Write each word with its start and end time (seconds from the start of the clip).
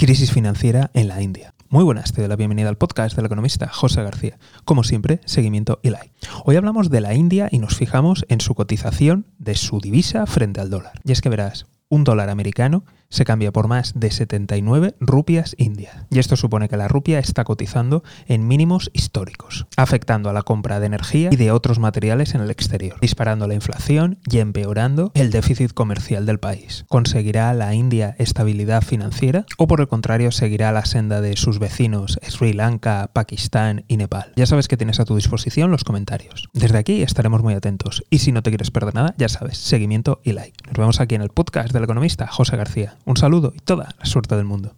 Crisis 0.00 0.30
financiera 0.30 0.92
en 0.94 1.08
la 1.08 1.20
India. 1.20 1.54
Muy 1.70 1.82
buenas, 1.82 2.12
te 2.12 2.20
doy 2.20 2.28
la 2.28 2.36
bienvenida 2.36 2.68
al 2.68 2.78
podcast 2.78 3.16
del 3.16 3.26
economista 3.26 3.66
José 3.66 4.00
García. 4.04 4.38
Como 4.64 4.84
siempre, 4.84 5.20
seguimiento 5.24 5.80
ELAI. 5.82 6.12
Hoy 6.44 6.54
hablamos 6.54 6.88
de 6.88 7.00
la 7.00 7.14
India 7.14 7.48
y 7.50 7.58
nos 7.58 7.74
fijamos 7.74 8.24
en 8.28 8.40
su 8.40 8.54
cotización 8.54 9.26
de 9.38 9.56
su 9.56 9.80
divisa 9.80 10.24
frente 10.26 10.60
al 10.60 10.70
dólar. 10.70 11.00
Y 11.02 11.10
es 11.10 11.20
que 11.20 11.30
verás, 11.30 11.66
un 11.88 12.04
dólar 12.04 12.28
americano 12.28 12.84
se 13.10 13.24
cambia 13.24 13.52
por 13.52 13.68
más 13.68 13.92
de 13.94 14.10
79 14.10 14.94
rupias 15.00 15.54
indias. 15.58 16.06
Y 16.10 16.18
esto 16.18 16.36
supone 16.36 16.68
que 16.68 16.76
la 16.76 16.88
rupia 16.88 17.18
está 17.18 17.44
cotizando 17.44 18.02
en 18.26 18.46
mínimos 18.46 18.90
históricos, 18.92 19.66
afectando 19.76 20.28
a 20.28 20.32
la 20.32 20.42
compra 20.42 20.80
de 20.80 20.86
energía 20.86 21.30
y 21.32 21.36
de 21.36 21.50
otros 21.50 21.78
materiales 21.78 22.34
en 22.34 22.42
el 22.42 22.50
exterior, 22.50 22.98
disparando 23.00 23.48
la 23.48 23.54
inflación 23.54 24.18
y 24.30 24.38
empeorando 24.38 25.10
el 25.14 25.30
déficit 25.30 25.72
comercial 25.72 26.26
del 26.26 26.38
país. 26.38 26.84
¿Conseguirá 26.88 27.52
la 27.54 27.74
India 27.74 28.14
estabilidad 28.18 28.82
financiera 28.82 29.46
o 29.56 29.66
por 29.66 29.80
el 29.80 29.88
contrario 29.88 30.30
seguirá 30.30 30.72
la 30.72 30.84
senda 30.84 31.20
de 31.20 31.36
sus 31.36 31.58
vecinos 31.58 32.18
Sri 32.28 32.52
Lanka, 32.52 33.10
Pakistán 33.12 33.84
y 33.88 33.96
Nepal? 33.96 34.32
Ya 34.36 34.46
sabes 34.46 34.68
que 34.68 34.76
tienes 34.76 35.00
a 35.00 35.04
tu 35.04 35.16
disposición 35.16 35.70
los 35.70 35.84
comentarios. 35.84 36.48
Desde 36.52 36.78
aquí 36.78 37.02
estaremos 37.02 37.42
muy 37.42 37.54
atentos 37.54 38.04
y 38.10 38.18
si 38.18 38.32
no 38.32 38.42
te 38.42 38.50
quieres 38.50 38.70
perder 38.70 38.94
nada, 38.94 39.14
ya 39.16 39.28
sabes, 39.28 39.56
seguimiento 39.58 40.20
y 40.24 40.32
like. 40.32 40.58
Nos 40.66 40.76
vemos 40.76 41.00
aquí 41.00 41.14
en 41.14 41.22
el 41.22 41.30
podcast 41.30 41.72
del 41.78 41.84
economista 41.84 42.26
José 42.26 42.56
García. 42.56 42.96
Un 43.04 43.16
saludo 43.16 43.52
y 43.54 43.60
toda 43.60 43.88
la 43.98 44.04
suerte 44.04 44.36
del 44.36 44.44
mundo. 44.44 44.74